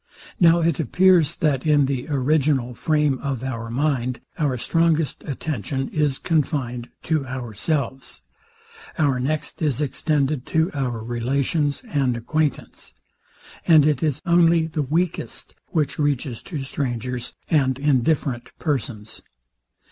[0.39, 6.17] Now it appears, that in the original frame of our mind, our strongest attention is
[6.17, 8.23] confined to ourselves;
[8.97, 12.95] our next is extended to our relations and acquaintance;
[13.67, 19.21] and it is only the weakest which reaches to strangers and indifferent persons.